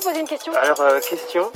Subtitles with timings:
[0.00, 1.50] vous poser une question Alors, euh, question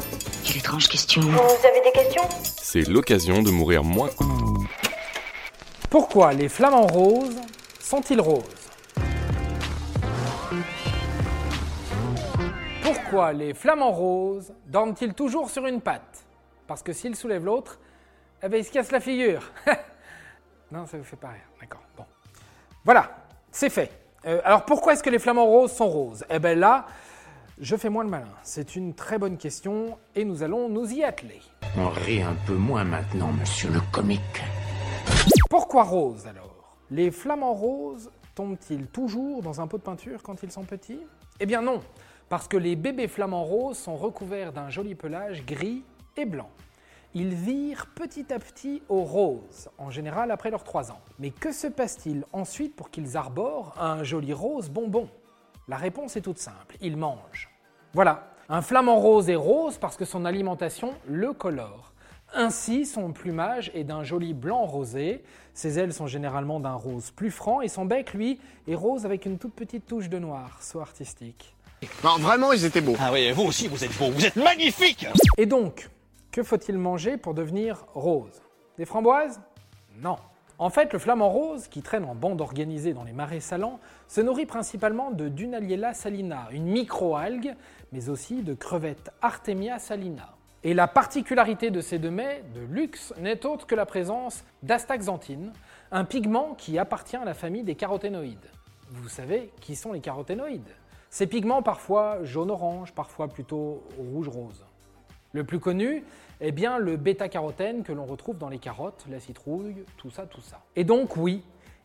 [0.45, 1.23] Quelle étrange question.
[1.23, 2.23] Vous avez des questions?
[2.61, 4.11] C'est l'occasion de mourir moins.
[5.89, 7.41] Pourquoi les flamants roses
[7.81, 8.45] sont-ils roses?
[12.83, 16.25] Pourquoi les flamants roses dorment-ils toujours sur une patte?
[16.67, 17.79] Parce que s'ils soulèvent l'autre,
[18.43, 19.43] eh ben, ils se cassent la figure.
[20.71, 21.49] non, ça vous fait pas rire.
[21.61, 21.83] D'accord.
[21.97, 22.05] Bon.
[22.85, 23.11] Voilà,
[23.51, 23.91] c'est fait.
[24.27, 26.25] Euh, alors pourquoi est-ce que les flamants roses sont roses?
[26.29, 26.87] Eh bien là,
[27.61, 28.29] je fais moins le malin.
[28.43, 31.41] C'est une très bonne question et nous allons nous y atteler.
[31.77, 34.43] On rit un peu moins maintenant, monsieur le comique.
[35.51, 36.77] Pourquoi rose alors?
[36.91, 41.01] Les flamants roses tombent-ils toujours dans un pot de peinture quand ils sont petits?
[41.41, 41.81] Eh bien non,
[42.29, 45.85] parce que les bébés flamants roses sont recouverts d'un joli pelage gris
[46.17, 46.51] et blanc.
[47.17, 51.01] Ils virent petit à petit au rose, en général après leurs 3 ans.
[51.21, 55.09] Mais que se passe-t-il ensuite pour qu'ils arborent un joli rose bonbon?
[55.67, 57.49] La réponse est toute simple, ils mangent.
[57.95, 61.93] Voilà, un flamant rose est rose parce que son alimentation le colore.
[62.35, 65.23] Ainsi, son plumage est d'un joli blanc rosé,
[65.55, 69.25] ses ailes sont généralement d'un rose plus franc et son bec, lui, est rose avec
[69.25, 71.55] une toute petite touche de noir, so artistique.
[72.03, 72.97] Non, vraiment, ils étaient beaux.
[72.99, 75.07] Ah oui, vous aussi, vous êtes beau, vous êtes magnifique
[75.39, 75.89] Et donc,
[76.31, 78.43] que faut-il manger pour devenir rose?
[78.77, 79.41] Des framboises?
[79.97, 80.19] Non.
[80.59, 84.21] En fait, le flamant rose, qui traîne en bande organisée dans les marais salants, se
[84.21, 87.57] nourrit principalement de Dunaliella salina, une microalgue,
[87.93, 90.35] mais aussi de crevettes Artemia salina.
[90.63, 95.53] Et la particularité de ces deux mets, de luxe, n'est autre que la présence d'astaxanthine,
[95.91, 98.51] un pigment qui appartient à la famille des caroténoïdes.
[98.91, 100.63] Vous savez qui sont les caroténoïdes?
[101.11, 104.65] Ces pigments parfois jaune-orange, parfois plutôt rouge-rose.
[105.35, 106.05] Le plus connu
[106.41, 110.41] est bien le bêta-carotène que l'on retrouve dans les carottes, la citrouille, tout ça, tout
[110.41, 110.61] ça.
[110.77, 111.43] Et donc oui,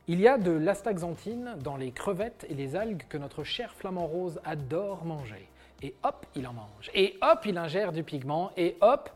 [0.08, 4.06] il y a de l'astaxanthine dans les crevettes et les algues que notre cher flamant
[4.06, 5.50] rose adore manger.
[5.82, 6.92] Et hop, il en mange.
[6.94, 8.52] Et hop, il ingère du pigment.
[8.56, 9.10] Et hop,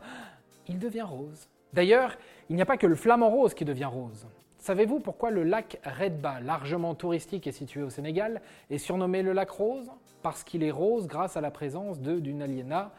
[0.66, 1.46] il devient rose.
[1.72, 2.16] D'ailleurs,
[2.50, 4.26] il n'y a pas que le flamant rose qui devient rose.
[4.58, 9.50] Savez-vous pourquoi le lac Redba, largement touristique et situé au Sénégal, est surnommé le lac
[9.50, 9.92] rose?
[10.22, 12.90] Parce qu'il est rose grâce à la présence de Dunaliena,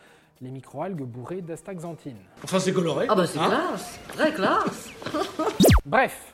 [0.42, 2.18] les microalgues bourrées d'astaxanthine.
[2.44, 3.08] Enfin, c'est coloré.
[3.10, 4.90] Ah bah c'est hein classe, très classe.
[5.86, 6.34] Bref,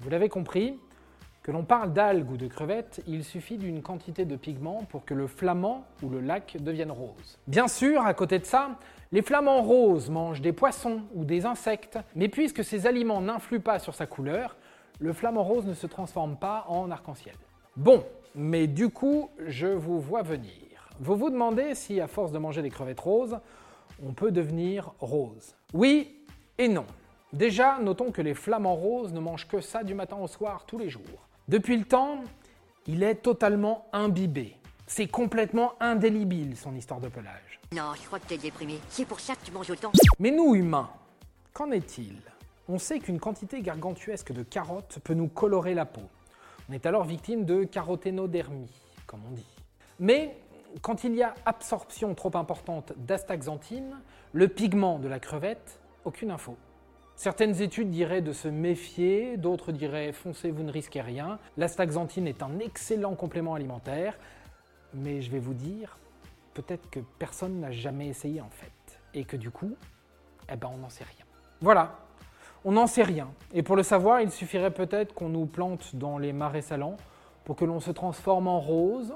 [0.00, 0.78] vous l'avez compris,
[1.44, 5.12] que l'on parle d'algues ou de crevettes, il suffit d'une quantité de pigments pour que
[5.12, 7.38] le flamand ou le lac devienne rose.
[7.46, 8.78] Bien sûr, à côté de ça,
[9.12, 13.78] les flamands roses mangent des poissons ou des insectes, mais puisque ces aliments n'influent pas
[13.78, 14.56] sur sa couleur,
[15.00, 17.36] le flamant rose ne se transforme pas en arc-en-ciel.
[17.76, 20.73] Bon, mais du coup, je vous vois venir.
[21.00, 23.38] Vous vous demandez si, à force de manger des crevettes roses,
[24.04, 25.54] on peut devenir rose.
[25.72, 26.20] Oui
[26.58, 26.86] et non.
[27.32, 30.78] Déjà, notons que les flamants roses ne mangent que ça du matin au soir tous
[30.78, 31.28] les jours.
[31.48, 32.22] Depuis le temps,
[32.86, 34.56] il est totalement imbibé.
[34.86, 37.60] C'est complètement indélébile son histoire de pelage.
[37.72, 38.78] Non, je crois que t'es déprimé.
[38.88, 39.90] C'est pour ça que tu manges autant.
[40.20, 40.90] Mais nous, humains,
[41.52, 42.18] qu'en est-il?
[42.68, 46.02] On sait qu'une quantité gargantuesque de carottes peut nous colorer la peau.
[46.68, 48.70] On est alors victime de caroténodermie,
[49.06, 49.46] comme on dit.
[49.98, 50.36] Mais
[50.82, 53.96] quand il y a absorption trop importante d'astaxanthine,
[54.32, 56.56] le pigment de la crevette, aucune info.
[57.16, 61.38] Certaines études diraient de se méfier, d'autres diraient foncez, vous ne risquez rien.
[61.56, 64.18] L'astaxanthine est un excellent complément alimentaire,
[64.92, 65.96] mais je vais vous dire,
[66.54, 69.76] peut-être que personne n'a jamais essayé en fait, et que du coup,
[70.52, 71.24] eh ben on n'en sait rien.
[71.60, 72.00] Voilà,
[72.64, 73.30] on n'en sait rien.
[73.52, 76.96] Et pour le savoir, il suffirait peut-être qu'on nous plante dans les marais salants
[77.44, 79.14] pour que l'on se transforme en rose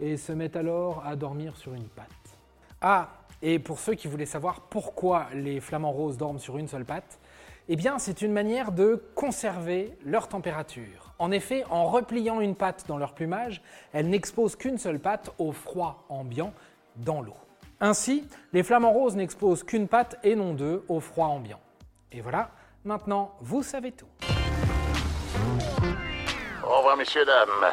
[0.00, 2.08] et se mette alors à dormir sur une patte.
[2.80, 3.08] Ah,
[3.42, 7.18] et pour ceux qui voulaient savoir pourquoi les flamants roses dorment sur une seule patte,
[7.68, 11.12] eh bien, c'est une manière de conserver leur température.
[11.18, 15.52] En effet, en repliant une patte dans leur plumage, elles n'exposent qu'une seule patte au
[15.52, 16.52] froid ambiant
[16.96, 17.36] dans l'eau.
[17.80, 21.60] Ainsi, les flamants roses n'exposent qu'une patte et non deux au froid ambiant.
[22.10, 22.50] Et voilà,
[22.84, 24.08] maintenant vous savez tout.
[26.64, 27.72] Au revoir, messieurs, dames.